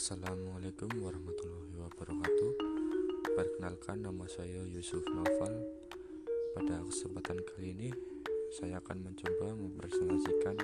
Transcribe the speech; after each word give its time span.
Assalamualaikum 0.00 0.88
warahmatullahi 0.96 1.76
wabarakatuh. 1.76 2.52
Perkenalkan 3.36 4.00
nama 4.00 4.24
saya 4.32 4.64
Yusuf 4.72 5.04
Noval 5.04 5.60
Pada 6.56 6.80
kesempatan 6.88 7.36
kali 7.44 7.76
ini 7.76 7.92
Saya 8.48 8.80
akan 8.80 8.96
mencoba 9.12 9.52
mempresentasikan 9.52 10.56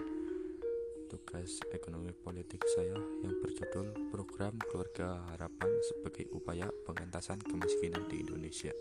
Tugas 1.13 1.61
ekonomi 1.69 2.17
politik 2.17 2.65
saya 2.81 2.97
Yang 3.21 3.37
berjudul 3.45 4.09
Program 4.09 4.57
Keluarga 4.73 5.21
Harapan 5.29 5.69
Sebagai 5.85 6.33
upaya 6.33 6.73
pengentasan 6.89 7.37
kemiskinan 7.45 8.09
di 8.09 8.25
Indonesia. 8.25 8.73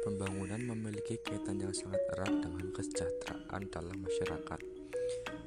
Pembangunan 0.00 0.64
memiliki 0.64 1.20
kaitan 1.20 1.60
yang 1.60 1.76
sangat 1.76 2.00
erat 2.16 2.40
dengan 2.40 2.72
kesejahteraan 2.72 3.68
dalam 3.68 4.00
masyarakat. 4.00 4.60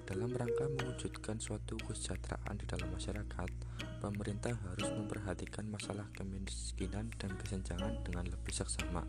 Dalam 0.05 0.29
rangka 0.29 0.69
mewujudkan 0.77 1.41
suatu 1.41 1.73
kesejahteraan 1.89 2.61
di 2.61 2.69
dalam 2.69 2.93
masyarakat, 2.93 3.49
pemerintah 4.01 4.57
harus 4.57 4.89
memperhatikan 4.89 5.69
masalah 5.69 6.09
kemiskinan 6.17 7.13
dan 7.21 7.37
kesenjangan 7.37 8.01
dengan 8.01 8.25
lebih 8.25 8.49
seksama. 8.49 9.05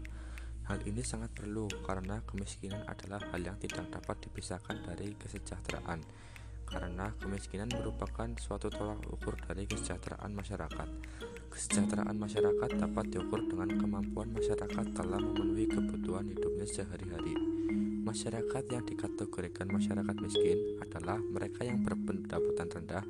Hal 0.69 0.85
ini 0.85 1.01
sangat 1.01 1.33
perlu 1.33 1.67
karena 1.89 2.21
kemiskinan 2.29 2.85
adalah 2.85 3.19
hal 3.33 3.41
yang 3.41 3.57
tidak 3.57 3.89
dapat 3.89 4.29
dipisahkan 4.29 4.85
dari 4.85 5.17
kesejahteraan. 5.17 6.05
Karena 6.69 7.09
kemiskinan 7.19 7.73
merupakan 7.73 8.29
suatu 8.37 8.69
tolak 8.69 9.01
ukur 9.09 9.35
dari 9.49 9.65
kesejahteraan 9.65 10.31
masyarakat. 10.37 10.89
Kesejahteraan 11.49 12.17
masyarakat 12.21 12.71
dapat 12.77 13.05
diukur 13.09 13.43
dengan 13.49 13.73
kemampuan 13.75 14.31
masyarakat 14.37 14.87
dalam 14.93 15.33
memenuhi 15.33 15.67
kebutuhan 15.73 16.29
hidupnya 16.29 16.69
sehari-hari. 16.69 17.35
Masyarakat 18.05 18.65
yang 18.69 18.85
dikategorikan 18.85 19.73
masyarakat 19.73 20.17
miskin 20.21 20.81
adalah 20.85 21.17
mereka 21.17 21.65
yang 21.65 21.81
berpendapatan 21.81 22.69
rendah 22.69 23.05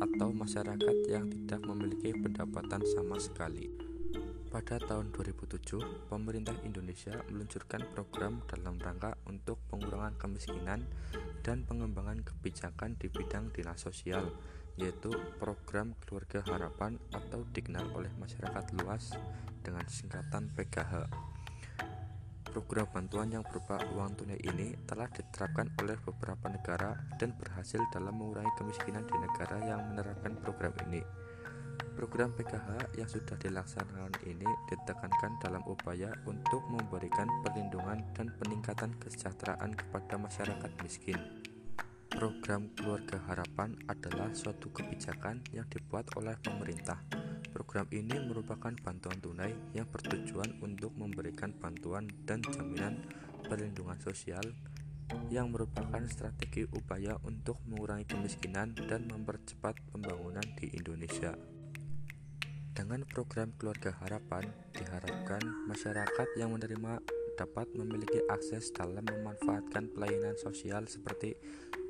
atau 0.00 0.32
masyarakat 0.32 0.96
yang 1.08 1.28
tidak 1.32 1.60
memiliki 1.64 2.12
pendapatan 2.16 2.84
sama 2.84 3.16
sekali. 3.16 3.68
Pada 4.46 4.80
tahun 4.80 5.12
2007, 5.12 6.08
pemerintah 6.08 6.56
Indonesia 6.64 7.12
meluncurkan 7.28 7.82
program 7.92 8.40
dalam 8.48 8.80
rangka 8.80 9.18
untuk 9.28 9.60
pengurangan 9.68 10.16
kemiskinan 10.16 10.86
dan 11.44 11.66
pengembangan 11.68 12.24
kebijakan 12.24 12.96
di 12.96 13.12
bidang 13.12 13.52
dinas 13.52 13.84
sosial, 13.84 14.32
yaitu 14.80 15.12
program 15.36 15.92
Keluarga 16.00 16.40
Harapan 16.46 16.96
atau 17.12 17.44
dikenal 17.52 17.92
oleh 17.92 18.08
masyarakat 18.16 18.64
luas 18.80 19.12
dengan 19.60 19.84
singkatan 19.90 20.48
PKH. 20.56 21.35
Program 22.56 22.88
bantuan 22.88 23.28
yang 23.28 23.44
berupa 23.44 23.76
uang 23.92 24.16
tunai 24.16 24.40
ini 24.40 24.72
telah 24.88 25.04
diterapkan 25.12 25.68
oleh 25.84 25.92
beberapa 26.00 26.48
negara 26.48 26.96
dan 27.20 27.36
berhasil 27.36 27.84
dalam 27.92 28.16
mengurangi 28.16 28.48
kemiskinan 28.56 29.04
di 29.04 29.12
negara 29.12 29.60
yang 29.60 29.84
menerapkan 29.92 30.32
program 30.40 30.72
ini. 30.88 31.04
Program 31.92 32.32
PKH 32.32 32.96
yang 32.96 33.12
sudah 33.12 33.36
dilaksanakan 33.36 34.08
ini 34.24 34.48
ditekankan 34.72 35.36
dalam 35.36 35.60
upaya 35.68 36.08
untuk 36.24 36.64
memberikan 36.72 37.28
perlindungan 37.44 38.00
dan 38.16 38.32
peningkatan 38.40 38.96
kesejahteraan 39.04 39.76
kepada 39.76 40.16
masyarakat 40.16 40.72
miskin. 40.80 41.20
Program 42.08 42.72
Keluarga 42.72 43.20
Harapan 43.28 43.76
adalah 43.84 44.32
suatu 44.32 44.72
kebijakan 44.72 45.44
yang 45.52 45.68
dibuat 45.68 46.08
oleh 46.16 46.32
pemerintah 46.40 47.04
Program 47.56 47.88
ini 47.88 48.20
merupakan 48.20 48.68
bantuan 48.84 49.16
tunai 49.16 49.48
yang 49.72 49.88
bertujuan 49.88 50.60
untuk 50.60 50.92
memberikan 50.92 51.56
bantuan 51.56 52.04
dan 52.28 52.44
jaminan 52.44 53.00
perlindungan 53.48 53.96
sosial 53.96 54.44
yang 55.32 55.48
merupakan 55.48 56.04
strategi 56.04 56.68
upaya 56.68 57.16
untuk 57.24 57.56
mengurangi 57.64 58.04
kemiskinan 58.12 58.76
dan 58.76 59.08
mempercepat 59.08 59.72
pembangunan 59.88 60.44
di 60.60 60.68
Indonesia. 60.76 61.32
Dengan 62.76 63.08
program 63.08 63.56
Keluarga 63.56 63.96
Harapan, 64.04 64.52
diharapkan 64.76 65.40
masyarakat 65.64 66.28
yang 66.36 66.52
menerima 66.52 67.00
dapat 67.40 67.72
memiliki 67.72 68.20
akses 68.28 68.68
dalam 68.68 69.08
memanfaatkan 69.08 69.96
pelayanan 69.96 70.36
sosial 70.36 70.84
seperti 70.84 71.40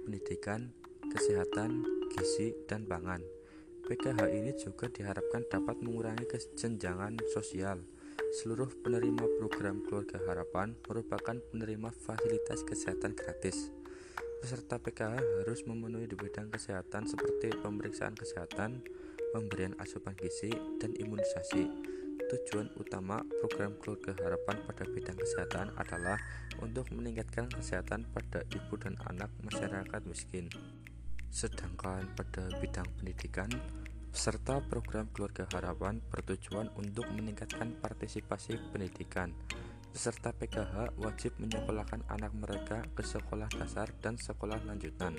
pendidikan, 0.06 0.70
kesehatan, 1.10 1.82
gizi, 2.14 2.54
dan 2.70 2.86
pangan. 2.86 3.35
PKH 3.86 4.18
ini 4.34 4.50
juga 4.58 4.90
diharapkan 4.90 5.46
dapat 5.46 5.78
mengurangi 5.78 6.26
kesenjangan 6.26 7.22
sosial. 7.30 7.86
Seluruh 8.34 8.66
penerima 8.82 9.22
program 9.38 9.78
Keluarga 9.86 10.18
Harapan 10.26 10.74
merupakan 10.90 11.38
penerima 11.38 11.94
fasilitas 11.94 12.66
kesehatan 12.66 13.14
gratis. 13.14 13.70
Peserta 14.42 14.82
PKH 14.82 15.22
harus 15.38 15.62
memenuhi 15.70 16.10
di 16.10 16.18
bidang 16.18 16.50
kesehatan 16.50 17.06
seperti 17.06 17.54
pemeriksaan 17.62 18.18
kesehatan, 18.18 18.82
pemberian 19.30 19.78
asupan 19.78 20.18
gizi, 20.18 20.50
dan 20.82 20.90
imunisasi. 20.98 21.70
Tujuan 22.26 22.74
utama 22.82 23.22
program 23.38 23.78
Keluarga 23.78 24.18
Harapan 24.18 24.66
pada 24.66 24.82
bidang 24.82 25.14
kesehatan 25.14 25.70
adalah 25.78 26.18
untuk 26.58 26.90
meningkatkan 26.90 27.46
kesehatan 27.54 28.02
pada 28.10 28.42
ibu 28.50 28.74
dan 28.82 28.98
anak 29.06 29.30
masyarakat 29.46 30.02
miskin. 30.10 30.50
Sedangkan 31.30 32.08
pada 32.16 32.48
bidang 32.60 32.88
pendidikan, 32.98 33.50
serta 34.16 34.64
program 34.64 35.12
Keluarga 35.12 35.44
Harapan 35.52 36.00
bertujuan 36.08 36.72
untuk 36.80 37.04
meningkatkan 37.12 37.76
partisipasi 37.78 38.56
pendidikan. 38.72 39.36
Peserta 39.96 40.28
PKH 40.28 41.00
wajib 41.00 41.32
menyekolahkan 41.40 42.04
anak 42.12 42.32
mereka 42.36 42.84
ke 42.92 43.00
sekolah 43.00 43.48
dasar 43.56 43.88
dan 44.04 44.20
sekolah 44.20 44.60
lanjutan. 44.68 45.16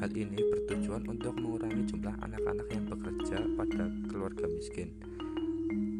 Hal 0.00 0.08
ini 0.12 0.40
bertujuan 0.40 1.04
untuk 1.04 1.36
mengurangi 1.36 1.84
jumlah 1.84 2.16
anak-anak 2.24 2.68
yang 2.72 2.84
bekerja 2.88 3.44
pada 3.60 3.84
keluarga 4.08 4.48
miskin. 4.48 4.96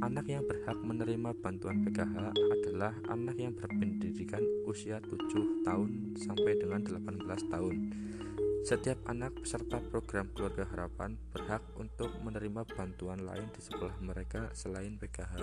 Anak 0.01 0.29
yang 0.29 0.45
berhak 0.45 0.77
menerima 0.81 1.33
bantuan 1.41 1.85
PKH 1.85 2.37
adalah 2.37 2.93
anak 3.09 3.37
yang 3.37 3.57
berpendidikan 3.57 4.45
usia 4.69 5.01
7 5.01 5.65
tahun 5.65 6.17
sampai 6.21 6.53
dengan 6.57 6.85
18 6.85 7.27
tahun. 7.53 7.75
Setiap 8.67 8.99
anak 9.07 9.47
peserta 9.47 9.79
program 9.79 10.27
Keluarga 10.35 10.67
Harapan 10.67 11.15
berhak 11.31 11.63
untuk 11.79 12.11
menerima 12.19 12.67
bantuan 12.67 13.23
lain 13.23 13.47
di 13.55 13.63
sekolah 13.63 13.95
mereka 14.03 14.51
selain 14.59 14.99
PKH. 14.99 15.39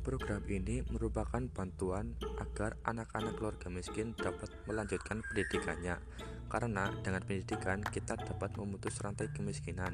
Program 0.00 0.40
ini 0.48 0.80
merupakan 0.88 1.44
bantuan 1.52 2.16
agar 2.40 2.80
anak-anak 2.88 3.36
keluarga 3.36 3.68
miskin 3.68 4.16
dapat 4.16 4.48
melanjutkan 4.64 5.20
pendidikannya, 5.28 6.00
karena 6.48 6.88
dengan 7.04 7.20
pendidikan 7.20 7.84
kita 7.84 8.16
dapat 8.16 8.48
memutus 8.56 8.96
rantai 9.04 9.28
kemiskinan. 9.36 9.92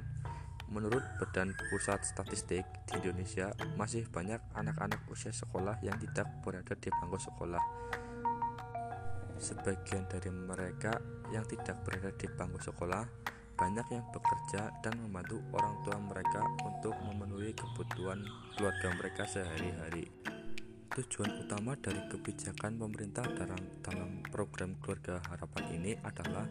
Menurut 0.70 1.02
Badan 1.18 1.58
Pusat 1.74 2.06
Statistik 2.06 2.62
di 2.86 3.02
Indonesia, 3.02 3.50
masih 3.74 4.06
banyak 4.06 4.38
anak-anak 4.54 5.10
usia 5.10 5.34
sekolah 5.34 5.82
yang 5.82 5.98
tidak 5.98 6.30
berada 6.46 6.78
di 6.78 6.86
bangku 6.86 7.18
sekolah. 7.18 7.62
Sebagian 9.42 10.06
dari 10.06 10.30
mereka 10.30 10.94
yang 11.34 11.42
tidak 11.50 11.82
berada 11.82 12.14
di 12.14 12.30
bangku 12.30 12.62
sekolah 12.62 13.02
banyak 13.58 13.86
yang 13.90 14.06
bekerja 14.14 14.70
dan 14.86 14.94
membantu 15.02 15.42
orang 15.50 15.82
tua 15.82 15.98
mereka 15.98 16.46
untuk 16.62 16.94
memenuhi 17.02 17.50
kebutuhan 17.50 18.22
keluarga 18.54 18.88
mereka 18.94 19.26
sehari-hari. 19.26 20.06
Tujuan 20.94 21.42
utama 21.42 21.74
dari 21.74 22.06
kebijakan 22.06 22.78
pemerintah 22.78 23.26
dalam, 23.34 23.58
dalam 23.82 24.22
program 24.30 24.78
Keluarga 24.78 25.18
Harapan 25.26 25.64
ini 25.74 25.92
adalah 26.06 26.46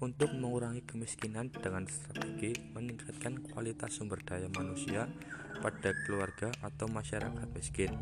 untuk 0.00 0.32
mengurangi 0.32 0.80
kemiskinan 0.88 1.52
dengan 1.52 1.84
strategi 1.84 2.56
meningkatkan 2.72 3.44
kualitas 3.52 4.00
sumber 4.00 4.24
daya 4.24 4.48
manusia 4.56 5.12
pada 5.60 5.92
keluarga 6.08 6.48
atau 6.64 6.88
masyarakat 6.88 7.52
miskin. 7.52 7.92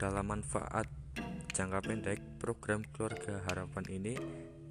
Dalam 0.00 0.24
manfaat 0.24 0.88
jangka 1.56 1.88
pendek, 1.88 2.20
program 2.36 2.84
keluarga 2.92 3.40
harapan 3.48 3.88
ini 3.88 4.12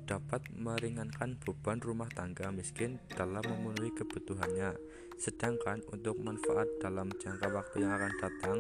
dapat 0.06 0.46
meringankan 0.54 1.34
beban 1.42 1.82
rumah 1.82 2.06
tangga 2.14 2.54
miskin 2.54 3.02
dalam 3.10 3.42
memenuhi 3.42 3.90
kebutuhannya. 3.98 4.78
Sedangkan 5.18 5.82
untuk 5.90 6.22
manfaat 6.22 6.70
dalam 6.78 7.10
jangka 7.10 7.50
waktu 7.50 7.82
yang 7.82 7.90
akan 7.90 8.14
datang, 8.22 8.60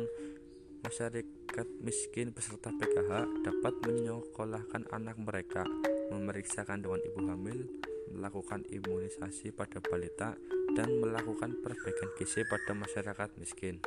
masyarakat 0.81 1.67
miskin 1.85 2.33
peserta 2.33 2.73
PKH 2.73 3.45
dapat 3.45 3.73
menyekolahkan 3.85 4.89
anak 4.89 5.21
mereka, 5.21 5.61
memeriksa 6.09 6.65
kandungan 6.65 7.05
ibu 7.05 7.29
hamil, 7.29 7.61
melakukan 8.09 8.65
imunisasi 8.65 9.53
pada 9.53 9.77
balita, 9.85 10.33
dan 10.73 10.89
melakukan 10.97 11.61
perbaikan 11.61 12.09
gizi 12.17 12.41
pada 12.41 12.73
masyarakat 12.73 13.38
miskin. 13.38 13.77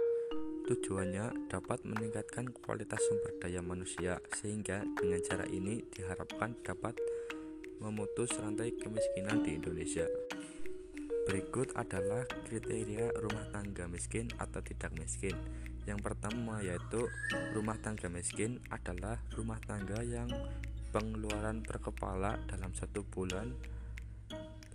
Tujuannya 0.69 1.49
dapat 1.49 1.81
meningkatkan 1.89 2.53
kualitas 2.53 3.01
sumber 3.01 3.33
daya 3.41 3.65
manusia, 3.65 4.21
sehingga 4.37 4.85
dengan 5.01 5.17
cara 5.25 5.49
ini 5.49 5.81
diharapkan 5.97 6.61
dapat 6.61 6.93
memutus 7.81 8.37
rantai 8.37 8.77
kemiskinan 8.77 9.41
di 9.41 9.57
Indonesia. 9.57 10.05
Berikut 11.25 11.73
adalah 11.73 12.29
kriteria 12.45 13.17
rumah 13.17 13.49
tangga 13.49 13.89
miskin 13.89 14.29
atau 14.37 14.61
tidak 14.61 14.93
miskin. 14.93 15.33
Yang 15.89 16.05
pertama 16.05 16.61
yaitu 16.61 17.09
rumah 17.57 17.81
tangga 17.81 18.13
miskin 18.13 18.61
adalah 18.69 19.17
rumah 19.41 19.65
tangga 19.65 20.05
yang 20.05 20.29
pengeluaran 20.93 21.65
per 21.65 21.81
kepala 21.81 22.37
dalam 22.45 22.77
satu 22.77 23.09
bulan 23.09 23.57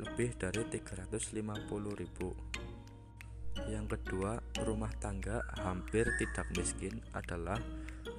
lebih 0.02 0.34
dari 0.42 0.66
350.000 0.74 2.82
Yang 3.70 3.98
kedua, 3.98 4.42
rumah 4.66 4.90
tangga 4.98 5.46
hampir 5.62 6.10
tidak 6.18 6.50
miskin 6.58 6.98
adalah 7.14 7.62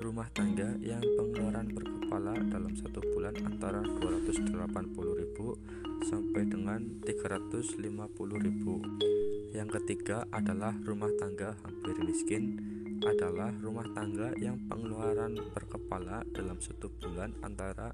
rumah 0.02 0.26
tangga 0.34 0.74
yang 0.82 1.02
pengeluaran 1.02 1.70
per 1.70 1.84
kepala 1.86 2.34
dalam 2.50 2.74
satu 2.74 2.98
bulan 3.14 3.34
antara 3.46 3.78
280.000 3.82 6.06
sampai 6.06 6.42
dengan 6.46 6.80
350.000. 7.06 9.54
Yang 9.54 9.68
ketiga 9.80 10.26
adalah 10.34 10.74
rumah 10.82 11.10
tangga 11.18 11.54
hampir 11.62 11.94
miskin 12.02 12.58
adalah 13.04 13.52
rumah 13.60 13.84
tangga 13.92 14.32
yang 14.40 14.56
pengeluaran 14.66 15.36
per 15.52 15.68
kepala 15.68 16.24
dalam 16.32 16.56
satu 16.58 16.88
bulan 17.02 17.34
antara 17.44 17.92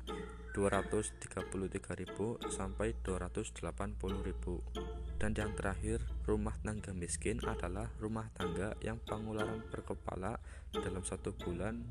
233.000 0.52 2.50
sampai 2.50 2.94
280.000. 3.02 4.60
Dan 5.20 5.36
yang 5.36 5.52
terakhir, 5.52 6.00
rumah 6.24 6.56
tangga 6.64 6.96
miskin 6.96 7.44
adalah 7.44 7.92
rumah 8.00 8.32
tangga 8.32 8.72
yang 8.80 8.96
pengeluaran 9.04 9.60
per 9.68 9.84
kepala 9.84 10.40
dalam 10.72 11.04
satu 11.04 11.36
bulan 11.36 11.84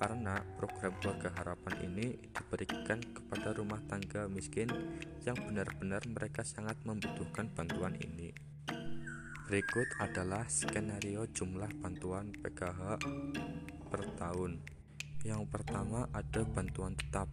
karena 0.00 0.40
program 0.56 0.96
keluarga 0.96 1.28
harapan 1.36 1.92
ini 1.92 2.16
diberikan 2.32 3.04
kepada 3.04 3.52
rumah 3.52 3.84
tangga 3.84 4.24
miskin 4.32 4.72
yang 5.28 5.36
benar-benar 5.36 6.00
mereka 6.08 6.40
sangat 6.40 6.80
membutuhkan 6.88 7.52
bantuan 7.52 7.92
ini. 8.00 8.32
Berikut 9.44 9.84
adalah 10.00 10.48
skenario 10.48 11.28
jumlah 11.28 11.68
bantuan 11.84 12.32
PKH 12.32 13.02
per 13.92 14.02
tahun. 14.16 14.62
Yang 15.20 15.42
pertama 15.52 16.08
ada 16.16 16.48
bantuan 16.48 16.96
tetap. 16.96 17.28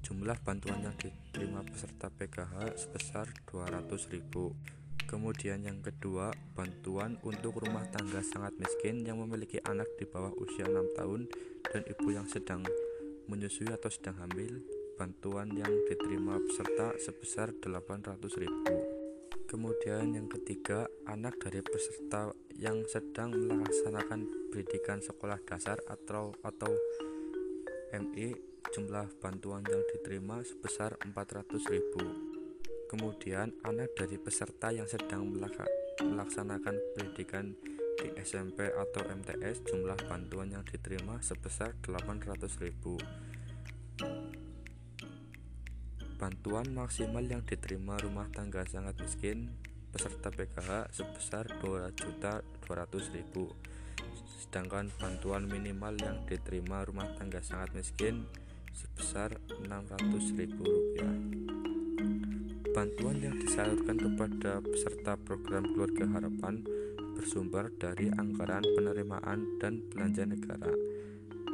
Jumlah 0.00 0.40
bantuan 0.40 0.80
yang 0.80 0.96
diterima 0.96 1.60
peserta 1.68 2.08
PKH 2.08 2.80
sebesar 2.80 3.28
200.000 3.52 4.79
Kemudian 5.10 5.66
yang 5.66 5.82
kedua, 5.82 6.30
bantuan 6.54 7.18
untuk 7.26 7.58
rumah 7.66 7.82
tangga 7.90 8.22
sangat 8.22 8.54
miskin 8.62 9.02
yang 9.02 9.18
memiliki 9.18 9.58
anak 9.66 9.90
di 9.98 10.06
bawah 10.06 10.30
usia 10.38 10.70
6 10.70 10.94
tahun 10.94 11.26
dan 11.66 11.82
ibu 11.82 12.14
yang 12.14 12.30
sedang 12.30 12.62
menyusui 13.26 13.66
atau 13.74 13.90
sedang 13.90 14.22
hamil. 14.22 14.62
Bantuan 14.94 15.50
yang 15.50 15.72
diterima 15.90 16.38
peserta 16.38 16.94
sebesar 17.02 17.50
800.000. 17.58 19.50
Kemudian 19.50 20.14
yang 20.14 20.30
ketiga, 20.30 20.86
anak 21.10 21.42
dari 21.42 21.58
peserta 21.58 22.30
yang 22.54 22.86
sedang 22.86 23.34
melaksanakan 23.34 24.30
pendidikan 24.54 25.02
sekolah 25.02 25.42
dasar 25.42 25.82
atau 25.90 26.38
atau 26.46 26.70
MI 27.98 28.38
jumlah 28.70 29.10
bantuan 29.18 29.66
yang 29.66 29.82
diterima 29.90 30.46
sebesar 30.46 30.94
400.000. 31.02 32.29
Kemudian, 32.90 33.54
anak 33.62 33.94
dari 33.94 34.18
peserta 34.18 34.74
yang 34.74 34.90
sedang 34.90 35.30
melaksanakan 36.02 36.74
pendidikan 36.98 37.54
di 37.94 38.10
SMP 38.18 38.66
atau 38.66 39.06
MTS 39.06 39.62
jumlah 39.62 39.94
bantuan 40.10 40.50
yang 40.50 40.66
diterima 40.66 41.22
sebesar 41.22 41.78
800.000. 41.86 42.98
Bantuan 46.18 46.66
maksimal 46.74 47.22
yang 47.22 47.46
diterima 47.46 47.94
rumah 48.02 48.26
tangga 48.34 48.66
sangat 48.66 48.98
miskin 48.98 49.54
peserta 49.94 50.34
PKH 50.34 50.90
sebesar 50.90 51.46
2.200.000. 51.62 52.42
Sedangkan 54.42 54.90
bantuan 54.98 55.46
minimal 55.46 55.94
yang 55.94 56.26
diterima 56.26 56.82
rumah 56.82 57.06
tangga 57.14 57.38
sangat 57.38 57.70
miskin 57.70 58.26
sebesar 58.74 59.38
Rp600.000. 59.62 61.69
Bantuan 62.70 63.18
yang 63.18 63.34
disalurkan 63.34 63.98
kepada 63.98 64.62
peserta 64.62 65.18
program 65.18 65.66
Keluarga 65.74 66.06
Harapan 66.14 66.62
bersumber 67.18 67.66
dari 67.74 68.14
anggaran 68.14 68.62
penerimaan 68.62 69.58
dan 69.58 69.82
belanja 69.90 70.22
negara 70.22 70.70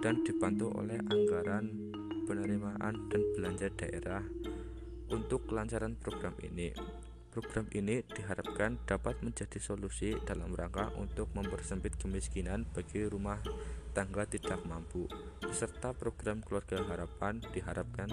dan 0.04 0.20
dibantu 0.28 0.68
oleh 0.76 1.00
anggaran 1.08 1.72
penerimaan 2.28 3.08
dan 3.08 3.22
belanja 3.32 3.72
daerah 3.80 4.20
untuk 5.08 5.48
kelancaran 5.48 5.96
program 5.96 6.36
ini. 6.44 6.76
Program 7.32 7.64
ini 7.72 8.04
diharapkan 8.04 8.76
dapat 8.84 9.16
menjadi 9.24 9.56
solusi 9.56 10.12
dalam 10.28 10.52
rangka 10.52 10.92
untuk 11.00 11.32
mempersempit 11.32 11.96
kemiskinan 11.96 12.68
bagi 12.76 13.08
rumah 13.08 13.40
tangga 13.96 14.28
tidak 14.28 14.60
mampu. 14.68 15.08
Peserta 15.40 15.96
program 15.96 16.44
Keluarga 16.44 16.84
Harapan 16.84 17.40
diharapkan 17.56 18.12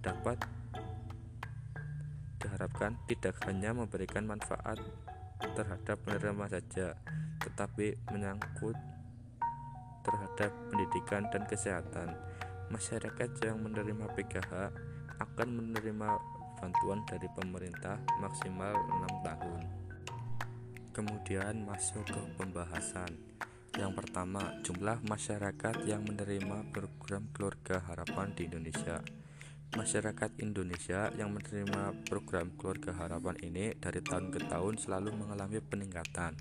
dapat 0.00 0.57
diharapkan 2.38 2.94
tidak 3.10 3.38
hanya 3.46 3.74
memberikan 3.74 4.26
manfaat 4.26 4.78
terhadap 5.54 5.98
penerima 6.02 6.46
saja, 6.50 6.94
tetapi 7.42 7.98
menyangkut 8.10 8.74
terhadap 10.02 10.50
pendidikan 10.70 11.26
dan 11.30 11.42
kesehatan. 11.46 12.14
Masyarakat 12.68 13.30
yang 13.44 13.60
menerima 13.64 14.06
PKH 14.12 14.52
akan 15.18 15.48
menerima 15.48 16.08
bantuan 16.58 17.00
dari 17.06 17.28
pemerintah 17.32 17.98
maksimal 18.18 18.74
6 18.74 19.26
tahun. 19.26 19.62
Kemudian 20.92 21.62
masuk 21.62 22.02
ke 22.10 22.22
pembahasan. 22.34 23.14
Yang 23.78 23.92
pertama, 24.02 24.58
jumlah 24.66 24.98
masyarakat 25.06 25.86
yang 25.86 26.02
menerima 26.02 26.74
program 26.74 27.30
keluarga 27.30 27.78
harapan 27.86 28.34
di 28.34 28.50
Indonesia. 28.50 28.98
Masyarakat 29.76 30.40
Indonesia 30.40 31.12
yang 31.12 31.36
menerima 31.36 32.08
program 32.08 32.56
Keluarga 32.56 32.96
Harapan 32.96 33.36
ini 33.44 33.76
dari 33.76 34.00
tahun 34.00 34.32
ke 34.32 34.48
tahun 34.48 34.80
selalu 34.80 35.12
mengalami 35.12 35.60
peningkatan. 35.60 36.40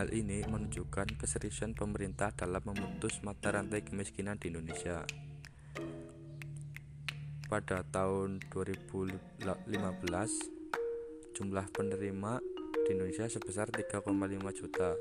Hal 0.00 0.08
ini 0.08 0.40
menunjukkan 0.48 1.20
keseriusan 1.20 1.76
pemerintah 1.76 2.32
dalam 2.32 2.64
memutus 2.64 3.20
mata 3.20 3.52
rantai 3.52 3.84
kemiskinan 3.84 4.40
di 4.40 4.48
Indonesia. 4.48 5.04
Pada 7.44 7.84
tahun 7.84 8.40
2015, 8.48 9.44
jumlah 11.36 11.66
penerima 11.76 12.40
di 12.88 12.88
Indonesia 12.96 13.28
sebesar 13.28 13.68
3,5 13.68 14.08
juta. 14.56 14.96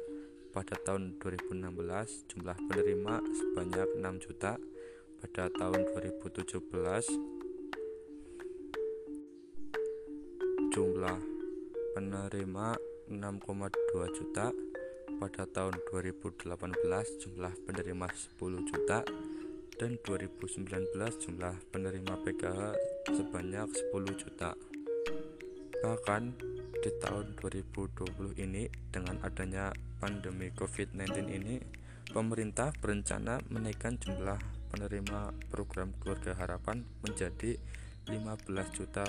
Pada 0.51 0.75
tahun 0.75 1.15
2016, 1.23 2.27
jumlah 2.27 2.57
penerima 2.67 3.23
sebanyak 3.31 3.87
6 3.95 4.25
juta. 4.27 4.59
Pada 5.23 5.53
tahun 5.53 5.87
2017, 5.95 7.30
jumlah 10.71 11.19
penerima 11.99 12.79
6,2 13.11 14.15
juta. 14.15 14.55
Pada 15.19 15.43
tahun 15.43 15.75
2018 15.91 16.47
jumlah 17.19 17.53
penerima 17.67 18.07
10 18.07 18.71
juta. 18.71 19.03
Dan 19.75 19.99
2019 19.99 20.95
jumlah 20.95 21.55
penerima 21.75 22.13
PKH 22.23 22.61
sebanyak 23.11 23.67
10 23.91 24.15
juta. 24.15 24.55
Bahkan 25.83 26.23
di 26.79 26.91
tahun 27.03 27.35
2020 27.35 28.39
ini 28.39 28.71
dengan 28.95 29.19
adanya 29.27 29.75
pandemi 29.99 30.55
COVID-19 30.55 31.35
ini 31.35 31.59
pemerintah 32.15 32.71
berencana 32.79 33.43
menaikkan 33.51 33.99
jumlah 33.99 34.39
penerima 34.71 35.35
program 35.51 35.91
keluarga 35.99 36.31
harapan 36.39 36.87
menjadi 37.03 37.59
15 38.07 38.77
juta 38.77 39.05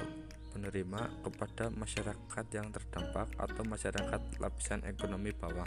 penerima 0.52 1.24
kepada 1.24 1.72
masyarakat 1.72 2.46
yang 2.52 2.68
terdampak 2.68 3.32
atau 3.40 3.64
masyarakat 3.64 4.20
lapisan 4.36 4.84
ekonomi 4.84 5.32
bawah. 5.32 5.66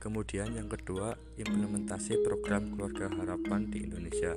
Kemudian 0.00 0.56
yang 0.56 0.72
kedua, 0.72 1.12
implementasi 1.36 2.24
program 2.24 2.72
keluarga 2.72 3.12
harapan 3.12 3.68
di 3.68 3.84
Indonesia. 3.84 4.32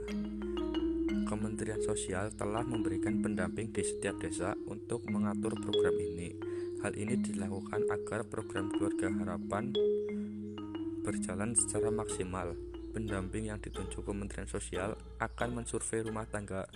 Kementerian 1.24 1.80
Sosial 1.80 2.36
telah 2.36 2.62
memberikan 2.68 3.24
pendamping 3.24 3.72
di 3.72 3.80
setiap 3.80 4.20
desa 4.20 4.52
untuk 4.68 5.08
mengatur 5.08 5.56
program 5.56 5.96
ini. 5.96 6.36
Hal 6.84 7.00
ini 7.00 7.16
dilakukan 7.16 7.88
agar 7.88 8.28
program 8.28 8.68
keluarga 8.76 9.08
harapan 9.08 9.72
berjalan 11.08 11.56
secara 11.56 11.88
maksimal. 11.88 12.52
Pendamping 12.92 13.50
yang 13.50 13.58
ditunjuk 13.64 14.04
Kementerian 14.04 14.52
Sosial 14.52 15.00
akan 15.18 15.64
mensurvei 15.64 16.04
rumah 16.04 16.28
tangga 16.28 16.68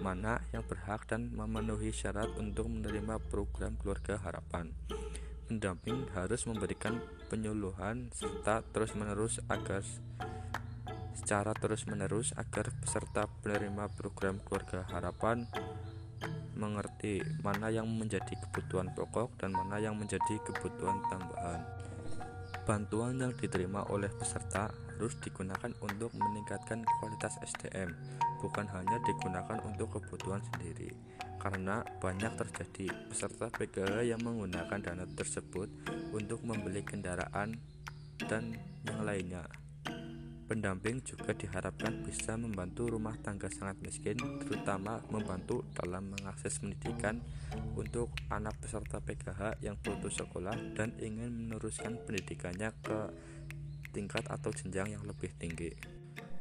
mana 0.00 0.42
yang 0.50 0.64
berhak 0.66 1.06
dan 1.06 1.30
memenuhi 1.34 1.94
syarat 1.94 2.30
untuk 2.40 2.66
menerima 2.70 3.20
program 3.30 3.76
keluarga 3.78 4.18
harapan. 4.22 4.72
Pendamping 5.46 6.08
harus 6.16 6.48
memberikan 6.48 6.98
penyuluhan 7.28 8.08
serta 8.14 8.64
terus-menerus 8.72 9.44
agar 9.52 9.84
secara 11.14 11.52
terus-menerus 11.54 12.34
agar 12.34 12.72
peserta 12.82 13.30
penerima 13.44 13.92
program 13.92 14.40
keluarga 14.42 14.82
harapan 14.90 15.46
mengerti 16.54 17.20
mana 17.42 17.68
yang 17.70 17.86
menjadi 17.90 18.34
kebutuhan 18.46 18.94
pokok 18.94 19.34
dan 19.38 19.52
mana 19.52 19.82
yang 19.82 19.98
menjadi 19.98 20.38
kebutuhan 20.46 21.02
tambahan. 21.10 21.60
Bantuan 22.64 23.20
yang 23.20 23.36
diterima 23.36 23.84
oleh 23.92 24.08
peserta 24.08 24.72
harus 24.96 25.12
digunakan 25.20 25.68
untuk 25.84 26.16
meningkatkan 26.16 26.80
kualitas 26.96 27.36
SDM, 27.44 27.92
bukan 28.40 28.64
hanya 28.72 28.96
digunakan 29.04 29.60
untuk 29.68 30.00
kebutuhan 30.00 30.40
sendiri. 30.48 30.88
Karena 31.36 31.84
banyak 32.00 32.32
terjadi 32.40 32.88
peserta 33.12 33.52
PKH 33.52 34.08
yang 34.08 34.24
menggunakan 34.24 34.80
dana 34.80 35.04
tersebut 35.04 35.68
untuk 36.16 36.40
membeli 36.40 36.80
kendaraan 36.80 37.60
dan 38.24 38.56
yang 38.88 39.04
lainnya. 39.04 39.63
Pendamping 40.44 41.00
juga 41.00 41.32
diharapkan 41.32 42.04
bisa 42.04 42.36
membantu 42.36 42.92
rumah 42.92 43.16
tangga 43.24 43.48
sangat 43.48 43.80
miskin, 43.80 44.20
terutama 44.44 45.00
membantu 45.08 45.64
dalam 45.72 46.12
mengakses 46.12 46.60
pendidikan 46.60 47.24
untuk 47.72 48.12
anak 48.28 48.52
peserta 48.60 49.00
PKH 49.00 49.64
yang 49.64 49.80
putus 49.80 50.20
sekolah 50.20 50.52
dan 50.76 50.92
ingin 51.00 51.48
meneruskan 51.48 51.96
pendidikannya 52.04 52.76
ke 52.84 52.98
tingkat 53.96 54.28
atau 54.28 54.52
jenjang 54.52 54.92
yang 54.92 55.04
lebih 55.08 55.32
tinggi. 55.40 55.72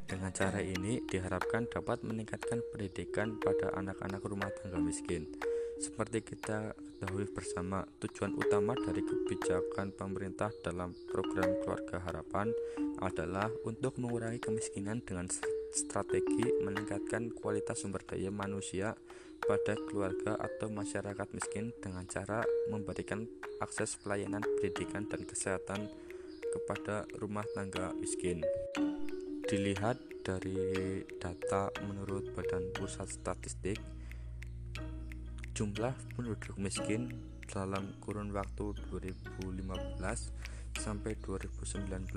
Dengan 0.03 0.36
cara 0.36 0.60
ini 0.60 1.00
diharapkan 1.07 1.72
dapat 1.72 2.03
meningkatkan 2.03 2.60
pendidikan 2.75 3.39
pada 3.39 3.72
anak-anak 3.79 4.19
rumah 4.27 4.51
tangga 4.51 4.83
miskin. 4.83 5.31
Seperti 5.79 6.27
kita 6.27 6.75
ketahui 6.93 7.25
bersama, 7.33 7.81
tujuan 8.00 8.38
utama 8.38 8.77
dari 8.77 9.01
kebijakan 9.01 9.89
pemerintah 9.97 10.53
dalam 10.62 10.93
program 11.09 11.57
Keluarga 11.65 11.97
Harapan 12.05 12.53
adalah 13.01 13.50
untuk 13.65 13.97
mengurangi 13.97 14.38
kemiskinan 14.38 15.01
dengan 15.01 15.25
strategi 15.73 16.53
meningkatkan 16.62 17.33
kualitas 17.33 17.81
sumber 17.81 18.05
daya 18.05 18.29
manusia 18.29 18.93
pada 19.43 19.75
keluarga 19.89 20.38
atau 20.39 20.71
masyarakat 20.71 21.27
miskin 21.35 21.73
dengan 21.81 22.05
cara 22.07 22.45
memberikan 22.71 23.27
akses 23.59 24.00
pelayanan 24.00 24.39
pendidikan 24.39 25.03
dan 25.09 25.25
kesehatan 25.27 25.91
kepada 26.53 27.09
rumah 27.17 27.43
tangga 27.51 27.91
miskin. 27.97 28.45
Dilihat 29.43 30.00
dari 30.23 31.03
data 31.19 31.67
menurut 31.83 32.31
Badan 32.31 32.71
Pusat 32.71 33.09
Statistik, 33.12 33.77
Jumlah 35.53 35.93
penduduk 36.17 36.57
miskin 36.57 37.13
dalam 37.45 37.93
kurun 38.01 38.33
waktu 38.33 38.74
2015 38.89 39.62
sampai 40.81 41.13
2019 41.22 42.10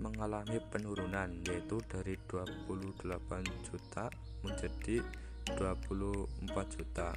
mengalami 0.00 0.56
penurunan 0.72 1.28
yaitu 1.44 1.84
dari 1.84 2.16
28 2.24 3.04
juta 3.68 4.08
menjadi 4.40 5.04
24 5.52 6.76
juta. 6.80 7.12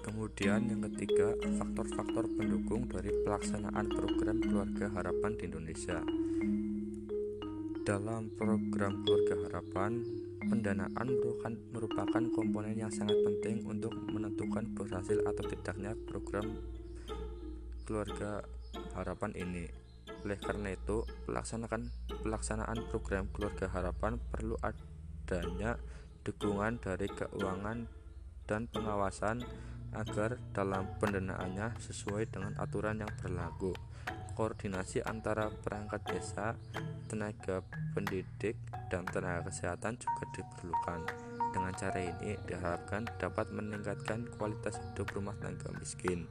Kemudian 0.00 0.72
yang 0.72 0.80
ketiga, 0.88 1.36
faktor-faktor 1.60 2.24
pendukung 2.40 2.88
dari 2.88 3.12
pelaksanaan 3.20 3.84
program 3.92 4.40
Keluarga 4.40 4.88
Harapan 4.96 5.36
di 5.36 5.44
Indonesia. 5.44 6.00
Dalam 7.84 8.32
program 8.32 9.04
Keluarga 9.04 9.36
Harapan, 9.44 10.00
Pendanaan 10.40 11.06
merupakan, 11.08 11.52
merupakan 11.76 12.22
komponen 12.32 12.76
yang 12.78 12.88
sangat 12.88 13.16
penting 13.20 13.64
untuk 13.68 13.92
menentukan 14.08 14.72
berhasil 14.72 15.20
atau 15.28 15.44
tidaknya 15.44 15.92
program 16.08 16.56
keluarga 17.84 18.40
harapan 18.96 19.36
ini. 19.36 19.66
Oleh 20.24 20.38
karena 20.40 20.72
itu, 20.72 21.04
pelaksanaan 21.28 21.92
pelaksanaan 22.24 22.80
program 22.88 23.28
keluarga 23.32 23.68
harapan 23.68 24.16
perlu 24.32 24.56
adanya 24.64 25.76
dukungan 26.24 26.80
dari 26.80 27.08
keuangan 27.08 27.88
dan 28.48 28.68
pengawasan 28.68 29.44
agar 29.90 30.38
dalam 30.54 30.86
pendanaannya 31.02 31.76
sesuai 31.82 32.30
dengan 32.30 32.54
aturan 32.62 33.02
yang 33.02 33.10
berlaku 33.18 33.74
koordinasi 34.40 35.04
antara 35.04 35.52
perangkat 35.52 36.00
desa, 36.08 36.56
tenaga 37.12 37.60
pendidik, 37.92 38.56
dan 38.88 39.04
tenaga 39.04 39.52
kesehatan 39.52 40.00
juga 40.00 40.24
diperlukan. 40.32 41.00
Dengan 41.52 41.76
cara 41.76 42.00
ini 42.00 42.40
diharapkan 42.48 43.04
dapat 43.20 43.52
meningkatkan 43.52 44.32
kualitas 44.40 44.80
hidup 44.80 45.12
rumah 45.12 45.36
tangga 45.44 45.68
miskin 45.76 46.24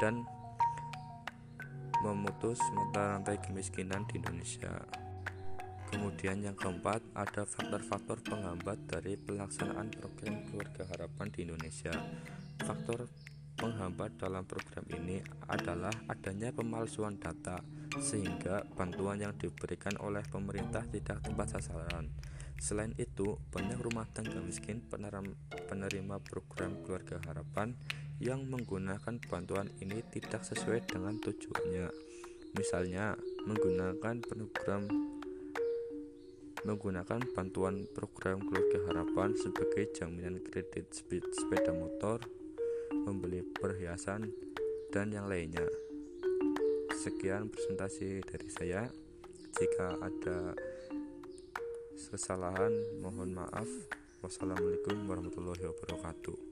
dan 0.00 0.24
memutus 2.00 2.56
mata 2.72 3.20
rantai 3.20 3.36
kemiskinan 3.44 4.08
di 4.08 4.16
Indonesia. 4.16 4.80
Kemudian 5.92 6.40
yang 6.40 6.56
keempat, 6.56 7.04
ada 7.12 7.44
faktor-faktor 7.44 8.24
penghambat 8.24 8.88
dari 8.88 9.20
pelaksanaan 9.20 9.92
program 9.92 10.48
keluarga 10.48 10.88
harapan 10.96 11.28
di 11.28 11.44
Indonesia. 11.44 11.92
Faktor 12.62 13.04
Penghambat 13.60 14.16
dalam 14.16 14.48
program 14.48 14.88
ini 14.88 15.20
adalah 15.44 15.92
adanya 16.08 16.48
pemalsuan 16.48 17.20
data, 17.20 17.60
sehingga 18.00 18.64
bantuan 18.72 19.20
yang 19.20 19.36
diberikan 19.36 20.00
oleh 20.00 20.24
pemerintah 20.32 20.80
tidak 20.88 21.20
tepat 21.20 21.60
sasaran. 21.60 22.08
Selain 22.56 22.96
itu, 22.96 23.36
banyak 23.52 23.76
rumah 23.84 24.08
tangga 24.16 24.40
miskin 24.40 24.80
penerima 25.68 26.16
program 26.24 26.80
Keluarga 26.80 27.20
Harapan 27.28 27.76
yang 28.16 28.48
menggunakan 28.48 29.20
bantuan 29.28 29.68
ini 29.84 30.00
tidak 30.08 30.40
sesuai 30.40 30.88
dengan 30.88 31.20
tujuannya. 31.20 31.92
Misalnya, 32.56 33.12
menggunakan 33.44 34.24
program 34.24 34.88
menggunakan 36.64 37.20
bantuan 37.36 37.84
program 37.92 38.40
Keluarga 38.40 38.78
Harapan 38.88 39.36
sebagai 39.36 39.92
jaminan 39.96 40.40
kredit 40.44 40.96
sepeda 40.96 41.76
motor 41.76 42.24
membeli 42.92 43.42
perhiasan, 43.42 44.30
dan 44.90 45.14
yang 45.14 45.30
lainnya. 45.30 45.66
Sekian 47.00 47.48
presentasi 47.48 48.20
dari 48.26 48.48
saya. 48.50 48.82
Jika 49.56 49.98
ada 50.02 50.54
kesalahan, 52.10 52.72
mohon 53.00 53.34
maaf. 53.34 53.68
Wassalamualaikum 54.20 55.08
warahmatullahi 55.08 55.64
wabarakatuh. 55.64 56.49